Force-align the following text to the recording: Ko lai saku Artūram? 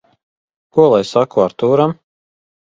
Ko 0.77 0.87
lai 0.95 1.03
saku 1.11 1.45
Artūram? 1.45 1.97